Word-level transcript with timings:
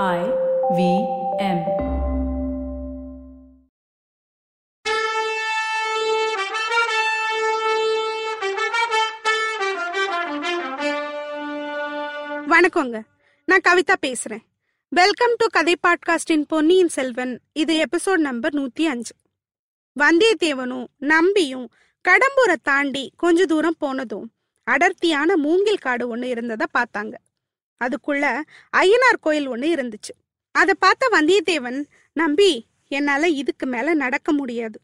I 0.00 0.20
V 0.76 0.82
M. 1.38 1.58
வணக்கங்க. 12.48 13.02
நான் 13.44 13.60
கவிதா 13.68 13.96
பேசுறேன். 14.02 14.40
வெல்கம் 14.88 15.34
டு 15.36 15.46
கதை 15.46 15.76
பாட்காஸ்டின் 15.86 16.44
பொன்னியின் 16.48 16.88
செல்வன். 16.88 17.40
இது 17.52 17.84
எபிசோட் 17.84 18.16
நம்பர் 18.16 18.54
நூத்தி 18.54 18.82
அஞ்சு. 18.82 19.14
வந்தியத்தேவனும் 20.00 20.86
நம்பியும் 20.98 21.70
கடம்பூரை 22.08 22.56
தாண்டி 22.62 23.12
கொஞ்ச 23.16 23.46
தூரம் 23.46 23.76
போனதும் 23.78 24.32
அடர்த்தியான 24.64 25.36
மூங்கில் 25.36 25.84
காடு 25.88 26.08
ஒன்று 26.08 26.28
இருந்ததை 26.28 26.66
பார்த்தாங்க. 26.78 27.12
அதுக்குள்ள 27.84 28.24
ஐயனார் 28.76 29.24
கோயில் 29.26 29.48
ஒன்று 29.54 29.68
இருந்துச்சு. 29.76 30.12
அதை 30.54 30.74
பார்த்த 30.78 31.04
வந்தியத்தேவன் 31.12 31.80
நம்பி 32.16 32.50
என்னால் 32.96 33.36
இதுக்கு 33.40 33.66
மேலே 33.66 33.92
நடக்க 34.04 34.28
முடியாது. 34.32 34.78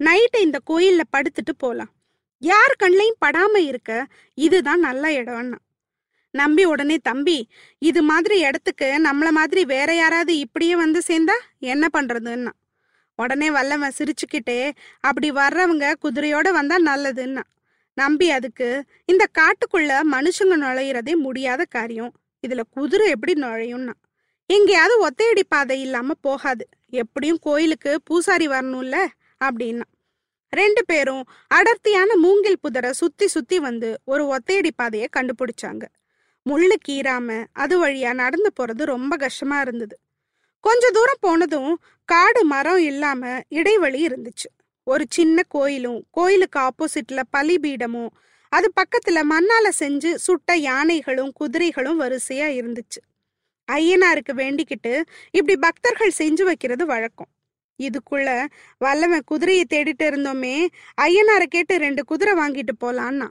நைட்டு 0.00 0.38
இந்த 0.46 0.58
கோயிலில் 0.70 1.12
படுத்துட்டு 1.14 1.52
போகலாம் 1.56 1.92
யார் 2.42 2.80
கண்ணையும் 2.82 3.22
படாமல் 3.24 3.66
இருக்க 3.70 3.90
இதுதான் 4.38 4.82
நல்ல 4.88 5.04
இடம்னா. 5.20 5.58
நம்பி 6.34 6.62
உடனே 6.64 6.96
தம்பி 7.08 7.38
இது 7.88 8.00
மாதிரி 8.02 8.36
இடத்துக்கு 8.38 8.86
நம்மள 9.06 9.28
மாதிரி 9.30 9.62
வேற 9.64 9.90
யாராவது 9.94 10.32
இப்படியே 10.44 10.74
வந்து 10.76 11.00
சேர்ந்தா 11.08 11.36
என்ன 11.72 11.88
பண்ணுறதுன்னா 11.96 12.52
உடனே 13.18 13.48
வல்லவன் 13.56 13.96
சிரிச்சுக்கிட்டே 13.98 14.58
அப்படி 15.00 15.28
வர்றவங்க 15.30 15.92
குதிரையோட 16.04 16.48
வந்தா 16.58 16.76
நல்லதுன்னா. 16.90 17.42
நம்பி 17.96 18.28
அதுக்கு 18.30 18.68
இந்த 19.12 19.24
காட்டுக்குள்ள 19.38 20.00
மனுஷங்க 20.14 20.54
நுழையிறதே 20.62 21.14
முடியாத 21.16 21.62
காரியம். 21.76 22.12
இதுல 22.46 22.60
குதிரை 22.70 23.08
எப்படி 23.10 23.32
நுழையும்னா 23.32 23.92
எங்கேயாவது 24.46 24.94
ஒத்தையடி 25.08 25.42
பாதை 25.48 25.80
இல்லாம 25.80 26.14
போகாது. 26.20 26.68
எப்படியும் 26.88 27.38
கோயிலுக்கு 27.40 28.00
பூசாரி 28.04 28.48
வரணும்ல? 28.48 29.06
அப்படின்னா 29.44 29.82
ரெண்டு 30.50 30.84
பேரும் 30.84 31.24
அடர்த்தியான 31.46 32.16
மூங்கில் 32.16 32.58
புதரை 32.62 32.90
சுத்தி 32.90 33.26
சுத்தி 33.26 33.58
வந்து 33.58 34.00
ஒரு 34.04 34.36
ஒத்தையடி 34.36 34.70
பாதையை 34.76 35.08
கண்டுபிடிச்சாங்க. 35.16 35.82
முள்ளு 36.50 36.76
கீறாம 36.88 37.44
அது 37.52 37.86
வழியா 37.86 38.12
நடந்து 38.12 38.52
போறது 38.60 38.84
ரொம்ப 38.84 39.16
கஷ்டமா 39.16 39.60
இருந்தது. 39.60 39.98
கொஞ்ச 40.60 40.90
தூரம் 40.90 41.16
போனதும் 41.20 41.80
காடு 42.04 42.44
மரம் 42.44 42.78
இல்லாம 42.78 43.40
இடைவெளி 43.48 44.06
இருந்துச்சு. 44.06 44.48
ஒரு 44.84 45.06
சின்ன 45.08 45.42
கோயிலும் 45.48 46.04
கோயிலுக்கு 46.10 46.60
ஆப்போசிட்ல 46.60 47.22
பலிபீடமும் 47.36 48.08
அது 48.54 48.72
பக்கத்துல 48.80 49.20
மண்ணால 49.30 49.68
செஞ்சு 49.78 50.14
சுட்ட 50.14 50.56
யானைகளும் 50.56 51.32
குதிரைகளும் 51.32 52.00
வரிசையா 52.00 52.48
இருந்துச்சு. 52.58 53.00
ஐயனாருக்கு 53.72 54.32
வேண்டிக்கிட்டு 54.32 55.02
இப்படி 55.30 55.56
பக்தர்கள் 55.56 56.12
செஞ்சு 56.18 56.42
வைக்கிறது 56.42 56.86
வழக்கம். 56.86 57.30
இதுக்குள்ள 57.78 58.46
வல்லவன் 58.78 59.24
குதிரையை 59.24 59.64
தேடிட்டு 59.68 60.04
இருந்தோமே 60.04 60.66
ஐயனாரை 61.00 61.46
கேட்டு 61.46 61.78
ரெண்டு 61.78 62.04
குதிரை 62.04 62.34
வாங்கிட்டு 62.34 62.74
போலான்னா. 62.80 63.28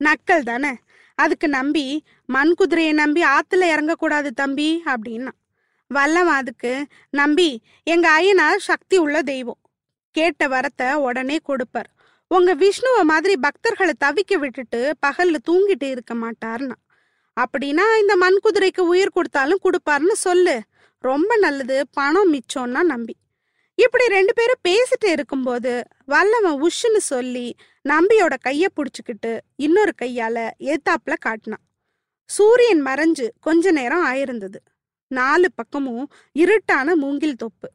நக்கல் 0.00 0.42
தானே? 0.42 0.72
அதுக்கு 1.14 1.48
நம்பி 1.48 1.86
மண் 2.26 2.54
குதிரையை 2.54 2.92
நம்பி 2.92 3.22
ஆத்துல 3.24 3.64
இறங்கக்கூடாது 3.74 4.30
தம்பி 4.30 4.82
அப்படின்னா. 4.86 5.30
வல்லவன் 5.86 6.34
அதுக்கு 6.34 6.86
நம்பி 7.10 7.62
எங்க 7.82 8.06
ஐயனார் 8.20 8.56
சக்தி 8.56 8.96
உள்ள 8.96 9.22
தெய்வம். 9.22 9.60
கேட்ட 10.10 10.48
வரத்தை 10.48 10.94
உடனே 10.94 11.38
கொடுப்பார். 11.42 11.90
உங்க 12.34 12.50
விஷ்ணுவை 12.54 13.02
மாதிரி 13.02 13.34
பக்தர்களை 13.46 13.92
தவிக்க 14.04 14.34
விட்டுட்டு 14.34 14.80
பகல்ல 15.06 15.36
தூங்கிட்டு 15.48 15.88
இருக்க 15.94 16.12
மாட்டார்னா. 16.14 16.76
அப்படின்னா 17.36 17.86
இந்த 18.00 18.14
மண் 18.22 18.38
குதிரைக்கு 18.44 18.82
உயிர் 18.92 19.16
கொடுத்தாலும் 19.16 19.62
கொடுப்பாருன்னு 19.64 20.16
சொல்லு. 20.26 20.54
ரொம்ப 21.04 21.36
நல்லது 21.36 21.76
பணம் 21.98 22.30
மிச்சம்னா 22.34 22.82
நம்பி. 22.92 23.14
இப்படி 23.78 24.04
ரெண்டு 24.06 24.32
பேரும் 24.38 24.64
பேசிட்டு 24.68 25.08
இருக்கும்போது 25.16 25.72
வல்லவன் 26.04 26.58
உஷ்ஷுன்னு 26.62 27.02
சொல்லி 27.12 27.46
நம்பியோட 27.88 28.34
கைய 28.48 28.64
புடிச்சுக்கிட்டு 28.76 29.32
இன்னொரு 29.56 29.94
கையால 30.02 30.38
ஏத்தாப்புல 30.70 31.14
காட்டினான் 31.18 31.64
சூரியன் 32.30 32.82
மறைஞ்சு 32.86 33.26
கொஞ்ச 33.40 33.72
நேரம் 33.78 34.04
ஆயிருந்தது. 34.06 34.58
நாலு 35.10 35.48
பக்கமும் 35.54 36.04
இருட்டான 36.38 36.94
மூங்கில் 36.94 37.40
தொப்பு. 37.42 37.68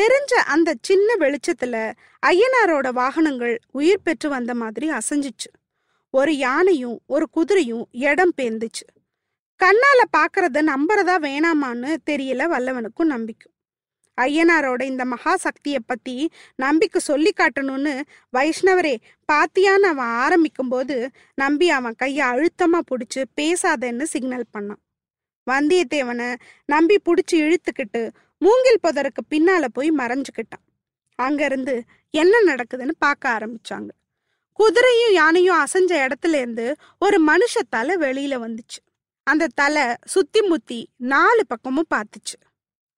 தெரிஞ்ச 0.00 0.34
அந்த 0.46 0.74
சின்ன 0.80 1.14
வெளிச்சத்துல 1.18 1.92
ஐயனாரோட 2.26 2.92
வாகனங்கள் 2.92 3.60
உயிர் 3.70 4.02
பெற்று 4.02 4.28
வந்த 4.28 4.54
மாதிரி 4.54 4.90
அசைஞ்சிச்சு. 4.90 5.50
ஒரு 6.10 6.36
யானையும் 6.36 7.00
ஒரு 7.06 7.28
குதிரையும் 7.36 7.84
இடம் 7.90 8.32
பேந்துச்சு. 8.36 8.86
கண்ணால 9.64 10.00
பாக்குறத 10.16 10.58
நம்புறதா 10.62 11.16
வேணாமான்னு 11.26 11.96
தெரியல 12.10 12.42
வல்லவனுக்கும் 12.52 13.10
நம்பிக்கும். 13.10 13.56
ஐயனாரோட 14.20 14.82
இந்த 14.82 15.04
மகா 15.04 15.36
சக்தியை 15.36 15.78
பத்தி 15.86 16.30
நம்பிக்கை 16.56 17.00
சொல்லி 17.00 17.32
காட்டணும்னு 17.36 18.02
வைஷ்ணவரே 18.36 18.96
பாத்தியான்னு 19.32 19.88
அவன் 19.92 20.12
ஆரம்பிக்கும் 20.24 20.68
போது 20.68 21.10
நம்பி 21.34 21.70
அவன் 21.70 21.94
கைய 22.02 22.22
அழுத்தமா 22.32 22.80
பிடிச்சு 22.90 23.24
பேசாதன்னு 23.40 24.02
சிக்னல் 24.02 24.44
பண்ணான். 24.58 24.82
வந்தியத்தேவனை 25.50 26.36
நம்பி 26.64 26.98
பிடிச்சி 27.04 27.32
இழுத்துக்கிட்டு 27.32 28.10
மூங்கில் 28.40 28.78
புதருக்கு 28.82 29.22
பின்னால 29.30 29.66
போய் 29.72 29.90
மறைஞ்சுக்கிட்டான். 29.90 30.66
அங்கிருந்து 31.14 31.84
என்ன 32.10 32.54
நடக்குதுன்னு 32.54 32.90
பார்க்க 32.98 33.38
ஆரம்பிச்சாங்க. 33.38 33.88
குதிரையும் 34.58 35.12
யானையும் 35.12 35.64
அசைஞ்ச 35.64 36.06
இடத்துல 36.06 36.34
இருந்து 36.34 36.74
ஒரு 36.98 37.24
மனுஷ 37.24 37.58
தலை 37.68 37.96
வெளியில 37.96 38.36
வந்துச்சு. 38.36 38.80
அந்த 39.22 39.48
தலை 39.54 39.82
சுத்தி 40.04 40.40
முத்தி 40.40 40.88
நாலு 40.96 41.46
பக்கமும் 41.46 41.86
பார்த்துச்சு. 41.94 42.36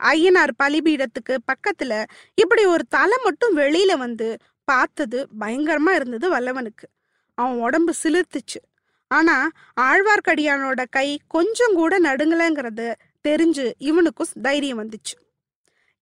ஐயனார் 0.04 0.50
பலிபீடத்துக்கு 0.62 1.36
பக்கத்துல 1.52 2.04
இப்படி 2.34 2.64
ஒரு 2.64 2.84
தலை 2.88 3.18
மட்டும் 3.24 3.56
வெளியில 3.56 3.98
வந்து 3.98 4.36
பார்த்தது 4.64 5.28
பயங்கரமா 5.40 5.90
இருந்தது 5.94 6.38
வல்லவனுக்கு. 6.38 6.86
அவன் 7.34 7.58
உடம்பு 7.58 7.94
சிலிர்த்துச்சு. 8.02 8.60
ஆனா 9.08 9.48
ஆழ்வார்க்கடியானோட 9.80 10.84
கை 10.90 11.20
கொஞ்சம் 11.28 11.74
கூட 11.74 12.00
நடுங்கலைங்கிறது 12.00 12.94
தெரிஞ்சு 13.28 13.72
இவனுக்கும் 13.78 14.26
தைரியம் 14.42 14.88
வந்துச்சு. 14.88 15.21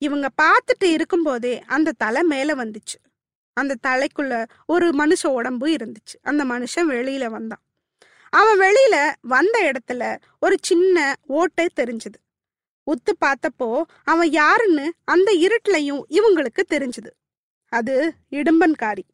இவங்க 0.03 0.29
பார்த்துட்டு 0.43 0.85
இருக்கும்போதே 0.85 1.63
அந்த 1.67 1.93
தலை 1.99 2.23
மேலே 2.23 2.53
வந்துச்சு. 2.53 2.99
அந்த 3.53 3.75
தலைக்குள்ள 3.87 4.47
ஒரு 4.67 4.91
மனுஷ 4.91 5.27
உடம்பு 5.27 5.69
இருந்துச்சு. 5.69 6.17
அந்த 6.23 6.45
மனுஷன் 6.45 6.89
வெளியில 6.89 7.27
வந்தான். 7.27 7.63
அவன் 8.31 8.61
வெளியில 8.61 9.13
வந்த 9.21 9.73
இடத்துல 9.73 10.21
ஒரு 10.41 10.57
சின்ன 10.63 11.15
ஓட்டை 11.27 11.69
தெரிஞ்சது. 11.77 12.19
உத்து 12.91 13.13
பார்த்தப்போ 13.21 13.83
அவன் 14.05 14.31
யாருன்னு 14.31 14.95
அந்த 15.05 15.33
இருட்டுலையும் 15.33 16.03
இவங்களுக்கு 16.09 16.63
தெரிஞ்சது. 16.71 17.13
அது 17.69 18.15
இடும்பன்காரி. 18.31 19.05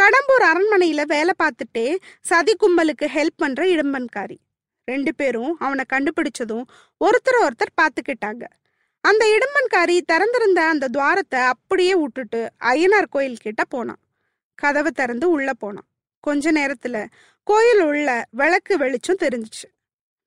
கடம்பூர் 0.00 0.44
அரண்மனையில 0.44 1.02
வேலை 1.02 1.32
பார்த்துட்டே 1.42 1.96
சதி 2.20 2.56
கும்பலுக்கு 2.60 3.06
ஹெல்ப் 3.06 3.36
பண்ற 3.36 3.64
இடும்பன்காரி. 3.64 4.36
ரெண்டு 4.84 5.14
பேரும் 5.14 5.56
அவனை 5.58 5.84
கண்டுபிடிச்சதும் 5.92 6.64
ஒருத்தர் 7.04 7.40
ஒருத்தர் 7.40 7.74
பார்த்துக்கிட்டாங்க. 7.80 8.44
அந்த 9.04 9.22
இடும்பன்காரி 9.36 9.96
திறந்திருந்த 10.10 10.60
அந்த 10.62 10.86
துவாரத்தை 10.88 11.40
அப்படியே 11.52 11.94
விட்டுட்டு 11.94 12.40
அய்யனார் 12.60 13.08
கோயில் 13.10 13.42
கிட்ட 13.42 13.62
போனான். 13.64 14.00
கதவை 14.58 14.90
திறந்து 14.90 15.26
உள்ள 15.30 15.50
போனான். 15.52 15.86
கொஞ்ச 16.24 16.52
நேரத்துல 16.52 16.96
கோயில் 17.46 17.82
உள்ள 17.82 18.08
விளக்கு 18.30 18.74
வெளிச்சம் 18.78 19.20
தெரிஞ்சிச்சு. 19.22 19.68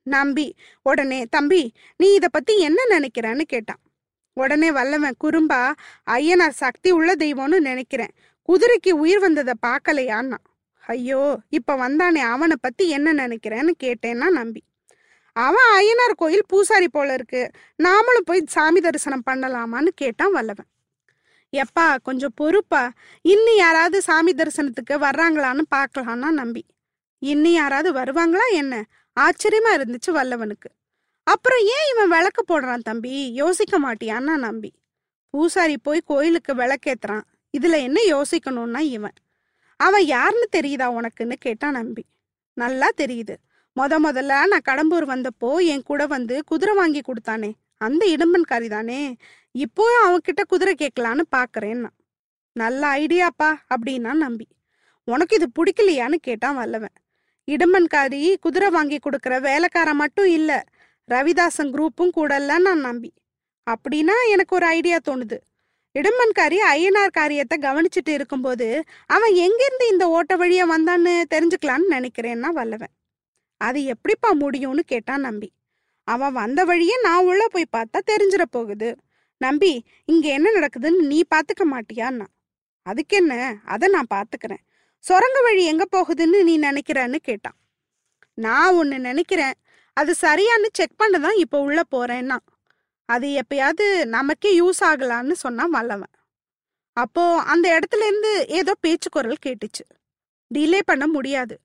நம்பி 0.07 0.47
உடனே 0.81 1.19
தம்பி 1.29 1.61
நீ 1.97 2.07
இத 2.13 2.27
பத்தி 2.27 2.53
என்ன 2.59 2.79
நினைக்கிறன்னு 2.89 3.45
கேட்டான். 3.53 3.81
உடனே 4.37 4.69
வல்லவன் 4.71 5.21
குறும்பா 5.23 5.61
ஐயனார் 6.11 6.61
சக்தி 6.63 6.91
உள்ள 6.91 7.11
தெய்வம்னு 7.15 7.59
நினைக்கிறேன். 7.59 8.13
குதிரைக்கு 8.49 8.91
உயிர் 9.03 9.19
வந்ததை 9.19 9.53
பார்க்கலையான்னா 9.67 10.39
ஐயோ 10.83 11.21
இப்ப 11.49 11.75
வந்தானே 11.77 12.21
அவனை 12.33 12.55
பத்தி 12.61 12.85
என்ன 12.89 13.13
நினைக்கிறேன்னு 13.13 13.73
கேட்டேன்னா 13.83 14.27
நம்பி. 14.39 14.61
அவன் 15.37 15.69
ஐயனார் 15.75 16.15
கோயில் 16.15 16.47
பூசாரி 16.47 16.87
போல 16.87 17.13
இருக்கு. 17.13 17.49
நாமளும் 17.83 18.25
போய் 18.25 18.43
சாமி 18.47 18.79
தரிசனம் 18.79 19.23
பண்ணலாமான்னு 19.31 19.87
கேட்டான் 19.95 20.31
வல்லவன். 20.31 20.65
எப்பா 21.57 21.97
கொஞ்சம் 22.03 22.33
பொறுப்பா. 22.35 22.91
இன்னும் 23.21 23.55
யாராவது 23.55 24.01
சாமி 24.01 24.33
தரிசனத்துக்கு 24.33 24.93
வர்றாங்களான்னு 24.93 25.61
பார்க்கலான்னா 25.75 26.29
நம்பி. 26.29 26.65
இன்னும் 27.19 27.51
யாராவது 27.51 27.89
வருவாங்களா 27.93 28.45
என்ன? 28.51 28.85
ஆச்சரியமா 29.19 29.69
இருந்துச்சு 29.73 30.11
வல்லவனுக்கு. 30.11 30.71
அப்புறம் 31.23 31.59
ஏன் 31.59 31.87
இவன் 31.93 32.09
விளக்கு 32.09 32.41
போடுறான் 32.47 32.81
தம்பி? 32.81 33.33
யோசிக்க 33.33 33.79
மாட்டியான்னா 33.79 34.35
நம்பி. 34.37 34.73
பூசாரி 35.29 35.77
போய் 35.77 36.01
கோயிலுக்கு 36.05 36.55
விளக்கேத்துறான். 36.55 37.21
இதுல 37.57 37.81
என்ன 37.81 38.01
யோசிக்கணும்னா 38.07 38.79
இவன். 38.79 39.17
அவன் 39.75 40.05
யாருன்னு 40.05 40.47
தெரியுதா 40.57 40.99
உனக்குன்னு 40.99 41.33
கேட்டான் 41.39 41.71
நம்பி. 41.71 42.05
நல்லா 42.53 42.89
தெரியுது. 42.97 43.35
முத 43.77 43.95
முதல்ல 44.03 44.33
நான் 44.51 44.67
கடம்பூர் 44.69 45.05
வந்தப்போ 45.13 45.49
என் 45.71 45.83
கூட 45.83 46.05
வந்து 46.05 46.43
குதிரை 46.43 46.75
வாங்கி 46.75 47.01
கொடுத்தானே. 47.01 47.49
அந்த 47.77 48.03
இடும்பன்காரி 48.15 48.67
தானே. 48.67 49.01
இப்போ 49.51 49.85
அவன்கிட்ட 50.05 50.41
குதிரை 50.47 50.73
கேட்கலான்னு 50.79 51.23
பாக்குறேன்னா 51.35 51.89
நல்ல 52.55 52.81
ஐடியாப்பா 53.01 53.49
அப்படின்னா 53.73 54.13
நம்பி. 54.23 54.47
உனக்கு 55.07 55.35
இது 55.39 55.47
பிடிக்கலையான்னு 55.57 56.17
கேட்டான் 56.27 56.55
வல்லவன். 56.55 56.95
இடும்பன்காரி 57.47 58.21
குதிரை 58.39 58.69
வாங்கி 58.69 58.97
கொடுக்குற 58.97 59.35
வேலைக்காரன் 59.41 60.01
மட்டும் 60.03 60.29
இல்ல 60.37 60.51
ரவிதாசன் 61.09 61.71
குரூப்பும் 61.75 62.15
கூடல 62.17 62.57
நான் 62.67 62.85
நம்பி. 62.87 63.11
அப்படின்னா 63.67 64.15
எனக்கு 64.33 64.55
ஒரு 64.55 64.65
ஐடியா 64.65 64.97
தோணுது. 65.09 65.37
இடும்பன்காரி 65.95 66.57
ஐயனார் 66.73 67.17
காரியத்தை 67.19 67.57
கவனிச்சுட்டு 67.61 68.11
இருக்கும்போது 68.17 68.67
அவன் 69.07 69.33
எங்கிருந்து 69.45 69.87
இந்த 69.87 70.07
ஓட்ட 70.17 70.35
வழியா 70.35 70.65
வந்தான்னு 70.75 71.13
தெரிஞ்சுக்கலான்னு 71.33 71.93
நினைக்கிறேன்னா 71.95 72.51
வல்லவன். 72.59 72.93
அது 73.57 73.79
எப்படிப்பா 73.83 74.29
முடியும்னு 74.33 74.79
கேட்டான் 74.79 75.21
நம்பி. 75.21 75.49
அவன் 76.07 76.33
வந்த 76.33 76.63
வழியே 76.63 76.95
நான் 77.03 77.25
உள்ள 77.25 77.47
போய் 77.47 77.73
பார்த்தா 77.77 77.99
தெரிஞ்சிட 78.11 78.43
போகுது. 78.49 78.89
நம்பி 79.37 79.71
இங்க 80.05 80.25
என்ன 80.29 80.51
நடக்குதுன்னு 80.59 81.01
நீ 81.11 81.19
பாத்துக்க 81.35 81.63
மாட்டியான்னா. 81.73 82.27
அதுக்கு 82.81 83.15
என்ன 83.17 83.33
அதை 83.65 83.87
நான் 83.89 84.11
பாத்துக்கிறேன். 84.13 84.63
சுரங்க 85.03 85.41
வழி 85.41 85.63
எங்க 85.63 85.85
போகுதுன்னு 85.95 86.39
நீ 86.43 86.53
நினைக்கிறன்னு 86.59 87.15
கேட்டான் 87.15 87.57
நான் 88.33 88.75
ஒன்னு 88.75 88.99
நினைக்கிறேன். 88.99 89.55
அது 89.93 90.11
சரியான்னு 90.21 90.69
செக் 90.73 90.97
பண்ண 90.97 91.19
தான் 91.19 91.35
இப்போ 91.35 91.57
உள்ள 91.59 91.81
போறேன்னா. 91.95 92.37
அது 93.05 93.27
எப்பயாவது 93.41 93.85
நமக்கே 94.05 94.51
யூஸ் 94.61 94.81
ஆகலான்னு 94.81 95.31
சொன்னான் 95.31 95.69
வல்லவன். 95.69 96.13
அப்போ 96.97 97.23
அந்த 97.41 97.65
இடத்துல 97.69 98.05
இருந்து 98.09 98.45
ஏதோ 98.47 98.73
பேச்சு 98.79 99.09
குரல் 99.09 99.43
கேட்டுச்சு. 99.45 99.83
டிலே 100.55 100.79
பண்ண 100.85 101.07
முடியாது. 101.07 101.55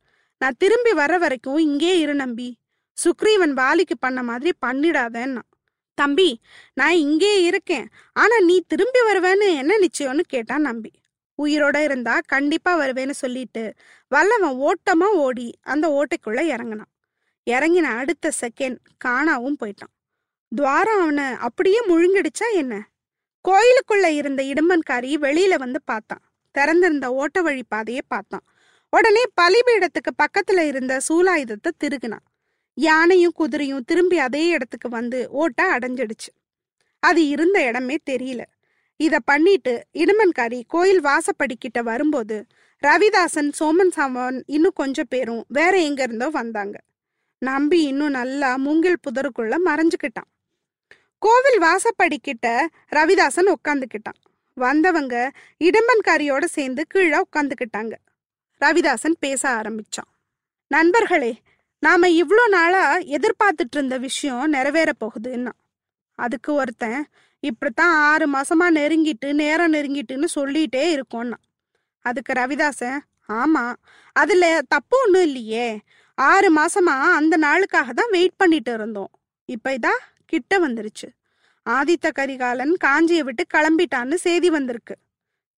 நான் 0.42 0.58
திரும்பி 0.58 0.92
வர 0.92 1.18
வரைக்கும் 1.18 1.56
இங்கே 1.56 1.98
இரு 1.98 2.14
நம்பி. 2.14 2.46
சுக்ரீவன் 2.98 3.52
வாலிக்கு 3.52 3.96
பண்ண 3.98 4.22
மாதிரி 4.22 4.50
பண்ணிடாதேன்னா. 4.66 5.42
தம்பி 5.98 6.40
நான் 6.74 6.94
இங்கே 6.94 7.42
இருக்கேன். 7.42 7.86
ஆனா 8.12 8.36
நீ 8.40 8.64
திரும்பி 8.66 9.00
வருவேன்னு 9.08 9.48
என்ன 9.56 9.72
நிச்சயம்னு 9.78 10.20
கேட்டான் 10.26 10.60
நம்பி. 10.60 10.90
உயிரோட 11.42 11.76
இருந்தா 11.84 12.14
கண்டிப்பா 12.26 12.72
வருவேன்னு 12.80 13.10
சொல்லிட்டு 13.10 13.62
வல்லவன் 14.08 14.56
ஓட்டமா 14.68 15.08
ஓடி 15.26 15.48
அந்த 15.62 15.86
ஓட்டைக்குள்ள 15.98 16.40
இறங்கினான். 16.54 16.92
இறங்கின 17.50 17.86
அடுத்த 18.00 18.32
செகண்ட் 18.40 18.78
காணாவும் 19.04 19.58
போயிட்டான். 19.62 19.94
துவாரம் 20.52 21.00
அவனை 21.00 21.24
அப்படியே 21.24 21.80
முழுங்கிடுச்சா 21.88 22.48
என்ன? 22.52 22.74
கோயிலுக்குள்ள 23.48 24.06
இருந்த 24.20 24.42
இடும்பன்காரி 24.42 25.12
வெளியில 25.26 25.54
வந்து 25.56 25.82
பார்த்தான். 25.84 26.24
திறந்திருந்த 26.54 27.06
ஓட்ட 27.12 27.42
வழி 27.42 27.62
பாதையை 27.68 28.02
பார்த்தான். 28.08 28.46
உடனே 28.92 29.22
பலிபீடத்துக்கு 29.40 30.12
பக்கத்துல 30.22 30.60
இருந்த 30.66 31.00
சூலாயுதத்தை 31.08 31.70
திருகுனான். 31.84 32.24
யானையும் 32.74 33.36
குதிரையும் 33.38 33.86
திரும்பி 33.86 34.18
அதே 34.18 34.42
இடத்துக்கு 34.46 34.88
வந்து 34.88 35.18
ஓட்ட 35.30 35.78
அடைஞ்சிடுச்சு. 35.78 36.30
அது 37.02 37.28
இருந்த 37.28 37.58
இடமே 37.68 37.96
தெரியல. 38.10 38.42
இத 39.00 39.14
பண்ணிட்டு 39.20 39.74
இடுமன்காரி 39.92 40.60
கோயில் 40.66 41.02
வாசப்படிக்கிட்ட 41.04 41.78
வரும்போது 41.82 42.36
ரவிதாசன் 42.82 43.50
சோமன் 43.58 43.92
சாமன் 43.96 44.38
இன்னும் 44.46 44.78
கொஞ்சம் 44.80 45.10
பேரும் 45.10 45.42
வேற 45.48 45.74
எங்க 45.78 46.02
இருந்தோ 46.02 46.28
வந்தாங்க. 46.28 46.76
நம்பி 47.42 47.80
இன்னும் 47.82 48.10
நல்லா 48.10 48.50
மூங்கில் 48.56 49.02
புதருக்குள்ள 49.06 49.54
மறைஞ்சுக்கிட்டான். 49.68 50.28
கோவில் 51.22 51.58
வாசப்படிக்கிட்ட 51.62 52.46
ரவிதாசன் 52.90 53.50
உட்காந்துக்கிட்டான் 53.56 54.20
வந்தவங்க 54.56 55.14
இடும்பன்காரியோட 55.60 56.44
சேர்ந்து 56.56 56.82
கீழே 56.86 57.18
உட்காந்துக்கிட்டாங்க 57.26 57.94
ரவிதாசன் 58.62 59.16
பேச 59.20 59.42
ஆரம்பிச்சான். 59.48 60.10
நண்பர்களே 60.70 61.32
நாம 61.82 62.08
இவ்வளோ 62.08 62.44
நாளா 62.48 62.82
எதிர்பார்த்துட்டு 63.16 63.76
இருந்த 63.76 63.98
விஷயம் 63.98 64.50
நிறைவேற 64.50 64.90
போகுதுன்னா 65.00 65.52
அதுக்கு 66.18 66.54
ஒருத்தன் 66.54 67.00
இப்படித்தான் 67.42 67.94
ஆறு 68.10 68.26
மாசமா 68.26 68.70
நெருங்கிட்டு 68.70 69.32
நேரம் 69.32 69.72
நெருங்கிட்டுன்னு 69.72 70.28
சொல்லிட்டே 70.34 70.84
இருக்கோம்னா 70.96 71.38
அதுக்கு 72.04 72.32
ரவிதாசன் 72.32 73.00
ஆமா 73.28 73.64
அதுல 74.16 74.44
தப்பு 74.68 74.96
ஒன்றும் 75.04 75.22
இல்லையே. 75.22 75.66
ஆறு 76.18 76.50
மாசமா 76.50 76.94
அந்த 77.14 77.34
நாளுக்காக 77.36 77.90
தான் 77.92 78.10
வெயிட் 78.10 78.36
பண்ணிட்டு 78.36 78.72
இருந்தோம். 78.72 79.10
இப்ப 79.48 79.74
இதா 79.74 79.94
கிட்ட 80.26 80.68
வந்துருச்சு. 80.68 81.08
ஆதித்த 81.66 82.06
கரிகாலன் 82.12 82.74
காஞ்சியை 82.84 83.20
விட்டு 83.20 83.44
கிளம்பிட்டான்னு 83.54 84.14
செய்தி 84.14 84.50
வந்திருக்கு. 84.50 84.94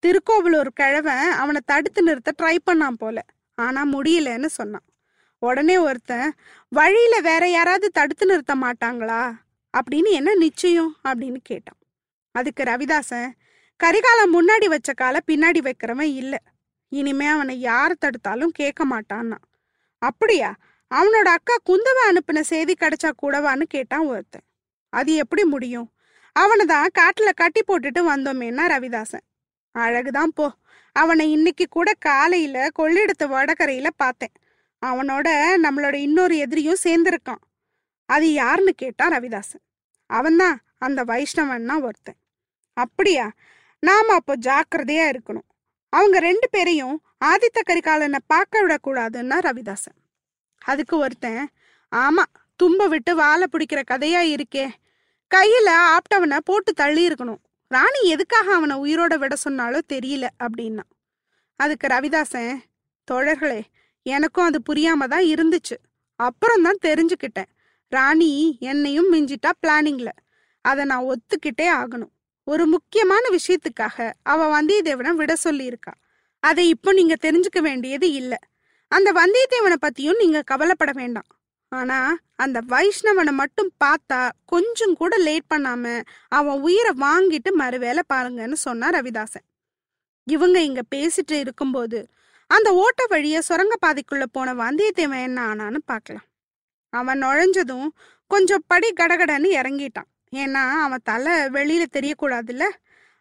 திருக்கோவிலூர் 0.04 0.68
கிழவன் 0.74 1.30
அவனை 1.30 1.60
தடுத்து 1.64 2.02
நிறுத்த 2.02 2.32
ட்ரை 2.42 2.58
பண்ணான் 2.70 2.96
போல. 2.98 3.24
ஆனா 3.54 3.84
முடியலன்னு 3.84 4.46
சொன்னான். 4.46 4.84
உடனே 5.38 5.76
ஒருத்தன் 5.78 6.32
வழியில 6.68 7.20
வேற 7.20 7.48
யாராவது 7.48 7.90
தடுத்து 7.90 8.26
நிறுத்த 8.26 8.54
மாட்டாங்களா? 8.54 9.32
அப்படின்னு 9.72 10.10
என்ன 10.10 10.34
நிச்சயம்? 10.34 10.96
அப்படின்னு 11.08 11.36
கேட்டான். 11.42 11.78
அதுக்கு 12.30 12.62
ரவிதாசன் 12.62 13.30
கரிகாலம் 13.84 14.32
முன்னாடி 14.32 14.64
வச்ச 14.64 14.92
கால 14.92 15.18
பின்னாடி 15.26 15.60
வைக்கிறவன் 15.60 16.12
இல்லை. 16.14 16.38
இனிமே 16.88 17.26
அவனை 17.26 17.60
யார் 17.60 17.92
தடுத்தாலும் 17.92 18.52
கேட்க 18.52 18.86
மாட்டான்னா. 18.86 19.36
அப்படியா? 19.98 20.56
அவனோட 20.94 21.28
அக்கா 21.36 21.54
குந்தவை 21.66 22.02
அனுப்பின 22.10 22.40
செய்தி 22.40 22.76
கிடைச்சா 22.80 23.10
கூடவான்னு 23.22 23.62
கேட்டான் 23.62 24.06
ஒருத்தன். 24.06 24.46
அது 24.88 25.14
எப்படி 25.14 25.44
முடியும்? 25.44 25.92
அவனை 26.32 26.66
தான் 26.66 26.88
காட்டுல 26.98 27.30
கட்டி 27.34 27.62
போட்டுட்டு 27.68 28.00
வந்தோமேன்னா 28.08 28.66
ரவிதாசன். 28.66 29.26
அழகுதான் 29.78 30.32
போ. 30.34 30.52
அவனை 30.92 31.30
இன்னைக்கு 31.30 31.66
கூட 31.68 31.92
காலையில 31.98 32.68
கொள்ளிடத்து 32.78 33.24
வடகரையில 33.24 33.86
பார்த்தேன். 33.96 34.32
அவனோட 34.86 35.28
நம்மளோட 35.62 35.94
இன்னொரு 35.94 36.36
எதிரியும் 36.36 36.76
சேர்ந்திருக்கான். 36.84 37.42
அது 38.06 38.32
யாருன்னு 38.32 38.74
கேட்டான் 38.74 39.12
ரவிதாசன். 39.12 39.62
அவன்தான் 40.06 40.60
அந்த 40.78 41.04
வைஷ்ணவன்னா 41.04 41.82
ஒருத்தன். 41.82 42.16
அப்படியா? 42.74 43.30
நாம 43.80 44.14
அப்போ 44.14 44.36
ஜாக்கிரதையா 44.36 45.10
இருக்கணும். 45.10 45.48
அவங்க 45.88 46.18
ரெண்டு 46.18 46.48
பேரையும் 46.50 47.02
ஆதித்த 47.24 47.60
கரிகாலனை 47.66 48.18
பார்க்க 48.26 48.66
விடக்கூடாதுன்னா 48.66 49.38
ரவிதாசன். 49.40 50.00
அதுக்கு 50.58 50.98
ஒருத்தன் 50.98 51.48
ஆமா 51.96 52.22
தும்ப 52.62 52.88
விட்டு 52.88 53.16
வாழை 53.16 53.46
பிடிக்கிற 53.52 53.82
கதையா 53.90 54.38
இருக்கே. 54.38 54.70
கையில 55.34 55.96
ஆப்டவனை 55.96 56.38
போட்டு 56.44 56.72
தள்ளி 56.72 57.08
இருக்கணும். 57.08 57.43
ராணி 57.74 58.00
எதுக்காக 58.08 58.48
அவனை 58.54 58.76
உயிரோட 58.84 59.14
விட 59.14 59.34
சொன்னாலோ 59.44 59.78
தெரியல 59.92 60.26
அப்படின்னா. 60.44 60.84
அதுக்கு 61.60 61.86
ரவிதாசன் 61.86 62.54
தோழர்களே 63.10 63.60
எனக்கும் 64.06 64.44
அது 64.44 64.58
புரியாம 64.68 65.06
தான் 65.08 65.26
இருந்துச்சு. 65.34 65.76
அப்புறம் 66.20 66.62
தான் 66.62 66.84
தெரிஞ்சுக்கிட்டேன். 66.86 67.50
ராணி 67.92 68.32
என்னையும் 68.60 69.08
மிஞ்சிட்டா 69.12 69.50
பிளானிங்ல. 69.62 70.10
அதை 70.64 70.84
நான் 70.84 71.08
ஒத்துக்கிட்டே 71.12 71.68
ஆகணும். 71.80 72.12
ஒரு 72.46 72.64
முக்கியமான 72.66 73.24
விஷயத்துக்காக 73.36 74.12
அவ 74.22 74.46
வந்தியத்தேவனை 74.54 75.12
விட 75.20 75.32
சொல்லியிருக்கா. 75.44 75.94
அதை 76.42 76.64
இப்போ 76.68 76.90
நீங்க 76.92 77.14
தெரிஞ்சுக்க 77.20 77.60
வேண்டியது 77.60 78.08
இல்லை. 78.12 78.40
அந்த 78.92 79.08
வந்தியத்தேவனை 79.12 79.76
பத்தியும் 79.86 80.20
நீங்க 80.22 80.40
கவலைப்பட 80.42 80.92
வேண்டாம். 80.92 81.30
ஆனா 81.74 81.98
அந்த 82.36 82.58
வைஷ்ணவனை 82.68 83.32
மட்டும் 83.32 83.70
பார்த்தா 83.84 84.20
கொஞ்சம் 84.44 84.94
கூட 84.94 85.16
லேட் 85.16 85.50
பண்ணாம 85.54 86.02
அவன் 86.28 86.60
உயிரை 86.60 86.92
வாங்கிட்டு 87.00 87.50
மறுவேளை 87.58 88.02
பாருங்கன்னு 88.14 88.62
சொன்னார் 88.66 88.94
ரவிதாசன். 88.94 89.46
இவங்க 90.26 90.58
இங்க 90.60 90.82
பேசிட்டு 90.94 91.36
இருக்கும்போது 91.38 91.98
அந்த 92.50 92.68
ஓட்ட 92.74 93.02
வழிய 93.08 93.36
சுரங்க 93.40 93.74
பாதைக்குள்ள 93.86 94.24
போன 94.32 94.54
வந்தியத்தேவன் 94.54 95.22
என்ன 95.22 95.38
ஆனான்னு 95.46 95.80
பார்க்கலாம் 95.84 96.26
அவன் 96.92 97.22
நுழைஞ்சதும் 97.22 97.88
கொஞ்சம் 98.26 98.64
படி 98.66 98.88
கடகடன்னு 98.92 99.48
இறங்கிட்டான். 99.60 100.10
ஏன்னா 100.34 100.62
அவன் 100.84 101.04
தலை 101.04 101.32
வெளியில 101.32 101.84
தெரியக்கூடாதுல்ல? 101.92 102.64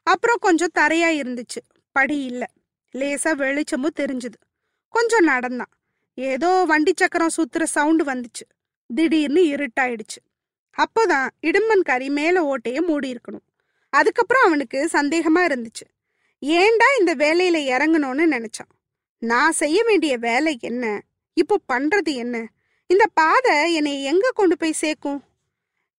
அப்புறம் 0.08 0.42
கொஞ்சம் 0.42 0.76
தரையா 0.80 1.10
இருந்துச்சு. 1.22 1.62
படி 1.96 2.18
இல்லை. 2.24 2.50
லேசா 2.96 3.32
வெளிச்சமும் 3.36 3.98
தெரிஞ்சுது. 4.00 4.40
கொஞ்சம் 4.94 5.24
நடந்தான். 5.24 5.74
ஏதோ 6.16 6.64
வண்டி 6.68 6.94
சக்கரம் 6.96 7.30
சுத்துற 7.38 7.64
சவுண்டு 7.64 8.04
வந்துச்சு. 8.04 8.46
திடீர்னு 8.88 9.42
இருட்டாயிடுச்சு. 9.42 10.20
அப்போதான் 10.78 11.30
இடும்பன்காரி 11.42 12.10
மேல 12.10 12.56
ஓட்டைய 12.56 12.86
மூடி 12.86 13.12
இருக்கணும். 13.12 13.46
அதுக்கப்புறம் 13.90 14.46
அவனுக்கு 14.46 14.90
சந்தேகமா 14.92 15.36
இருந்துச்சு. 15.36 15.88
ஏண்டா 16.40 16.86
இந்த 17.00 17.16
வேலையில 17.16 17.58
இறங்கணும்னு 17.76 18.26
நினைச்சான். 18.32 18.72
நான் 19.18 19.52
செய்ய 19.52 19.84
வேண்டிய 19.84 20.18
வேலை 20.18 20.58
என்ன? 20.62 21.02
இப்போ 21.34 21.60
பண்றது 21.74 22.14
என்ன? 22.14 22.48
இந்த 22.88 23.08
பாதை 23.14 23.74
என்னை 23.74 24.04
எங்க 24.04 24.32
கொண்டு 24.34 24.58
போய் 24.58 24.72
சேர்க்கும்? 24.72 25.24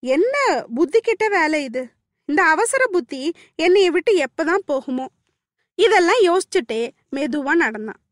என்ன 0.01 0.65
புத்தி 0.75 1.01
கிட்ட 1.01 1.29
வேலை 1.29 1.65
இது? 1.65 1.89
இந்த 2.25 2.43
அவசர 2.43 2.87
புத்தி 2.87 3.33
என்னைய 3.55 3.91
விட்டு 3.91 4.25
எப்பதான் 4.25 4.63
போகுமோ? 4.69 5.07
இதெல்லாம் 5.75 6.23
யோசிச்சுட்டே 6.23 6.91
மெதுவா 7.17 7.53
நடந்தான். 7.53 8.04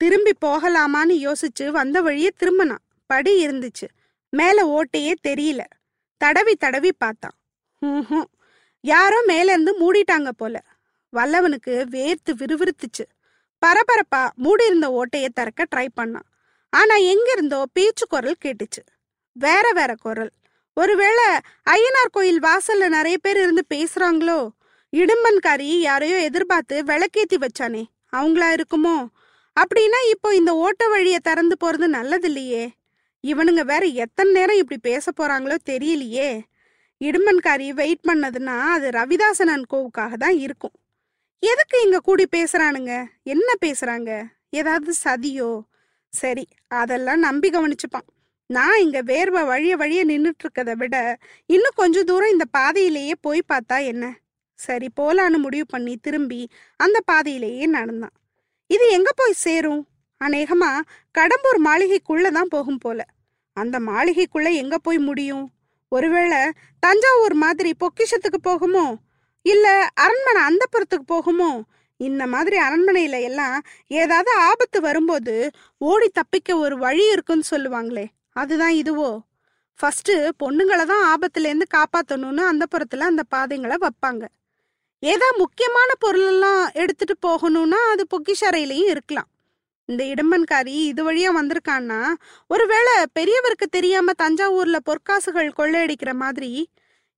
திரும்பி 0.00 0.32
போகலாமான்னு 0.44 1.14
யோசிச்சு 1.16 1.68
வந்த 1.68 2.02
வழியே 2.02 2.30
திரும்பினான். 2.40 2.84
படி 3.06 3.46
இருந்துச்சு. 3.46 3.86
மேல 4.30 4.58
ஓட்டையே 4.66 5.14
தெரியல. 5.28 5.60
தடவி 6.16 6.54
தடவி 6.54 6.92
பார்த்தான். 6.98 7.36
ஹூஹும் 7.86 8.28
யாரோ 8.80 9.22
மேல 9.26 9.52
இருந்து 9.52 9.72
மூடிட்டாங்க 9.80 10.30
போல. 10.36 10.62
வல்லவனுக்கு 11.16 11.84
வேர்த்து 11.90 12.30
விறுவிறுத்துச்சு. 12.30 13.04
பரபரப்பா 13.66 14.22
மூடியிருந்த 14.34 14.86
ஓட்டையை 14.90 15.28
திறக்க 15.28 15.66
ட்ரை 15.76 15.88
பண்ணான். 16.00 16.28
ஆனா 16.70 16.94
எங்க 16.94 17.30
இருந்தோ 17.32 17.66
பேச்சு 17.72 18.06
குரல் 18.06 18.36
கேட்டுச்சு. 18.44 18.82
வேற 19.32 19.72
வேற 19.72 19.94
குரல். 19.94 20.30
ஒருவேளை 20.74 21.24
ஐயனார் 21.70 22.12
கோயில் 22.12 22.42
வாசல்ல 22.42 22.88
நிறைய 22.88 23.18
பேர் 23.18 23.36
இருந்து 23.36 23.64
பேசுறாங்களோ? 23.74 24.48
இடும்பன்காரி 24.96 25.70
யாரையோ 25.80 26.18
எதிர்பார்த்து 26.18 26.82
விளக்கேத்தி 26.82 27.36
வச்சானே. 27.36 27.84
அவங்களா 28.16 28.48
இருக்குமோ? 28.54 29.06
அப்படின்னா 29.62 29.98
இப்போ 30.10 30.34
இந்த 30.34 30.54
ஓட்ட 30.56 30.88
வழியை 30.88 31.18
திறந்து 31.22 31.56
போறது 31.64 31.86
நல்லது 31.86 32.28
இல்லையே? 32.28 32.70
இவனுங்க 33.24 33.62
வேற 33.64 33.86
எத்தனை 33.86 34.32
நேரம் 34.32 34.56
இப்படி 34.56 34.80
பேச 34.80 35.10
போறாங்களோ 35.16 35.56
தெரியலையே. 35.70 36.40
இடுமன்காரி 37.00 37.72
வெயிட் 37.72 38.06
பண்ணதுன்னா 38.08 38.60
அது 38.60 38.90
ரவிதாசன் 38.90 39.64
கோவுக்காக 39.72 40.12
தான் 40.16 40.36
இருக்கும். 40.36 40.72
எதுக்கு 41.38 41.82
இங்க 41.82 41.98
கூடி 41.98 42.26
பேசுறானுங்க? 42.36 43.06
என்ன 43.22 43.48
பேசுறாங்க? 43.66 44.10
ஏதாவது 44.50 44.94
சதியோ? 45.04 45.62
சரி 46.08 46.48
அதெல்லாம் 46.68 47.18
நம்பி 47.18 47.50
கவனிச்சுப்பான். 47.50 48.08
நான் 48.46 48.80
இங்க 48.80 49.02
வேர்வை 49.02 49.46
வழிய 49.46 49.76
வழிய 49.76 50.04
நின்றுட்டு 50.04 50.44
இருக்கதை 50.46 50.74
விட 50.74 51.18
இன்னும் 51.46 51.76
கொஞ்ச 51.76 52.04
தூரம் 52.04 52.30
இந்த 52.30 52.44
பாதையிலேயே 52.58 53.12
போய் 53.20 53.42
பார்த்தா 53.52 53.84
என்ன? 53.84 54.18
சரி 54.54 54.88
போலான்னு 55.00 55.38
முடிவு 55.38 55.66
பண்ணி 55.66 55.96
திரும்பி 55.96 56.50
அந்த 56.76 57.00
பாதையிலேயே 57.12 57.66
நடந்தான். 57.66 58.14
இது 58.70 58.84
எங்க 58.88 59.10
போய் 59.16 59.32
சேரும்? 59.32 59.80
அநேகமா 60.20 60.68
கடம்பூர் 61.18 61.58
மாளிகைக்குள்ள 61.64 62.30
தான் 62.30 62.48
போகும் 62.48 62.78
போல. 62.78 63.00
அந்த 63.56 63.80
மாளிகைக்குள்ள 63.80 64.48
எங்க 64.52 64.78
போய் 64.78 64.98
முடியும்? 64.98 65.46
ஒருவேளை 65.88 66.40
தஞ்சாவூர் 66.80 67.34
மாதிரி 67.34 67.70
பொக்கிஷத்துக்கு 67.80 68.40
போகுமோ? 68.48 68.84
இல்ல 69.42 69.66
அரண்மனை 69.94 70.42
அந்தப்புறத்துக்கு 70.42 71.06
போகுமோ? 71.08 71.50
இந்த 71.96 72.26
மாதிரி 72.26 72.56
அரண்மனையில 72.58 73.16
எல்லாம் 73.22 73.56
ஏதாவது 73.86 74.30
ஆபத்து 74.40 74.80
வரும்போது 74.80 75.34
ஓடி 75.78 76.08
தப்பிக்க 76.08 76.56
ஒரு 76.56 76.78
வழி 76.78 77.04
இருக்குன்னு 77.12 77.50
சொல்லுவாங்களே 77.50 78.06
அதுதான் 78.32 78.74
இதுவோ? 78.82 79.10
ஃபர்ஸ்ட் 79.78 80.12
பொண்ணுங்களை 80.44 80.84
தான் 80.86 81.04
ஆபத்துலேருந்து 81.12 81.66
காப்பாற்றணும்னு 81.76 82.42
அந்த 82.52 82.64
புறத்துல 82.72 83.08
அந்த 83.12 83.22
பாதைங்களை 83.34 83.76
வைப்பாங்க. 83.84 84.24
ஏதா 85.02 85.28
முக்கியமான 85.36 85.90
பொருள் 85.98 86.26
எல்லாம் 86.26 86.70
எடுத்துட்டு 86.72 87.14
போகணும்னா 87.26 87.80
அது 87.90 88.06
பொக்கிஷறையிலையும் 88.10 88.90
இருக்கலாம். 88.94 89.28
இந்த 89.84 90.04
இடம்பன்காரி 90.04 90.74
இது 90.90 91.12
வழியா 91.12 91.30
வந்திருக்கான்னா 91.36 92.00
ஒருவேளை 92.46 92.92
பெரியவருக்கு 93.18 93.66
தெரியாம 93.70 94.12
தஞ்சாவூர்ல 94.22 94.78
பொற்காசுகள் 94.90 95.56
கொள்ளையடிக்கிற 95.56 96.12
மாதிரி 96.14 96.70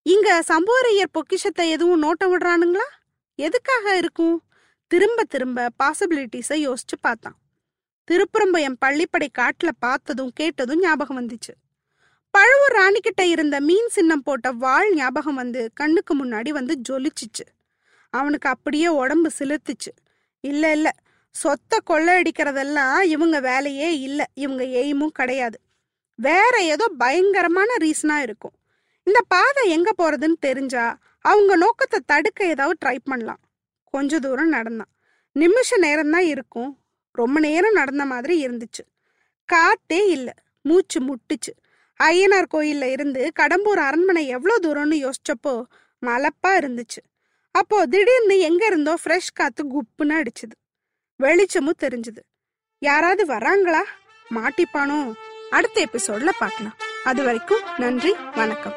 இங்க 0.02 0.42
சம்புவரையர் 0.48 1.12
பொக்கிஷத்தை 1.12 1.70
எதுவும் 1.70 2.02
நோட்ட 2.02 2.24
விடுறானுங்களா? 2.24 2.86
எதுக்காக 3.34 3.96
இருக்கும்? 3.96 4.42
திரும்ப 4.86 5.24
திரும்ப 5.24 5.68
பாசிபிலிட்டிஸை 5.82 6.58
யோசிச்சு 6.68 6.96
பார்த்தான். 7.00 7.36
திருப்புறம்பயம் 8.10 8.78
பள்ளிப்படை 8.86 9.28
காட்டுல 9.38 9.70
பார்த்ததும் 9.78 10.32
கேட்டதும் 10.34 10.80
ஞாபகம் 10.80 11.18
வந்துச்சு. 11.20 11.52
பழுவூர் 12.30 12.76
ராணிக்கிட்ட 12.76 13.22
இருந்த 13.26 13.60
மீன் 13.60 13.88
சின்னம் 13.88 14.22
போட்ட 14.22 14.52
வாள் 14.52 14.94
ஞாபகம் 14.94 15.34
வந்து 15.34 15.70
கண்ணுக்கு 15.74 16.24
முன்னாடி 16.24 16.48
வந்து 16.48 16.80
ஜொலிச்சிச்சு. 16.88 17.46
அவனுக்கு 18.12 18.48
அப்படியே 18.48 18.88
உடம்பு 18.88 19.30
சிலிர்த்துச்சு 19.38 19.92
இல்ல 20.44 20.72
இல்ல. 20.72 20.88
சொத்தை 21.34 21.78
கொள்ளையடிக்கிறதெல்லாம் 21.90 23.02
இவங்க 23.02 23.40
வேலையே 23.40 24.00
இல்ல. 24.00 24.20
இவங்க 24.34 24.64
எய்மும் 24.64 25.16
கிடையாது. 25.18 25.58
வேற 26.18 26.54
ஏதோ 26.62 26.86
பயங்கரமான 26.98 27.70
ரீசனா 27.80 28.16
இருக்கும். 28.22 28.56
இந்த 29.06 29.20
பாதை 29.28 29.70
எங்க 29.70 29.90
போறதுன்னு 29.98 30.36
தெரிஞ்சா 30.40 30.84
அவங்க 31.20 31.56
நோக்கத்தை 31.56 32.00
தடுக்க 32.06 32.46
ஏதாவது 32.46 32.76
ட்ரை 32.84 32.98
பண்ணலாம். 33.04 33.40
கொஞ்ச 33.84 34.18
தூரம் 34.18 34.48
நடந்தான். 34.48 34.92
நிமிஷ 35.36 35.76
நேரம் 35.76 36.10
தான் 36.10 36.24
இருக்கும். 36.24 36.70
ரொம்ப 37.14 37.40
நேரம் 37.40 37.72
நடந்த 37.72 38.04
மாதிரி 38.04 38.34
இருந்துச்சு. 38.46 38.84
காத்தே 39.48 40.00
இல்லை. 40.08 40.34
மூச்சு 40.62 40.98
முட்டுச்சு. 41.00 41.52
ஐயனார் 42.00 42.50
கோயில்ல 42.54 42.84
இருந்து 42.84 43.32
கடம்பூர் 43.40 43.80
அரண்மனை 43.88 44.26
எவ்வளோ 44.26 44.56
தூரம்னு 44.62 44.98
யோசிச்சப்போ 45.04 45.54
மலப்பா 46.02 46.52
இருந்துச்சு. 46.52 47.00
அப்போ 47.52 47.86
திடீர்னு 47.86 48.38
எங்க 48.38 48.66
இருந்தோ 48.66 48.94
ஃப்ரெஷ் 49.04 49.34
காத்து 49.34 49.64
குப்புன்னு 49.64 50.22
அடிச்சுது. 50.22 50.56
வெளிச்சமும் 51.16 51.80
தெரிஞ்சுது. 51.82 52.22
யாராவது 52.78 53.24
வராங்களா 53.26 53.82
மாட்டிப்பானோ? 54.30 55.12
அடுத்த 55.50 55.84
எபிசோட்ல 55.84 56.30
பார்க்கலாம் 56.38 56.76
அது 57.04 57.22
வரைக்கும் 57.24 57.60
நன்றி 57.78 58.12
வணக்கம். 58.34 58.74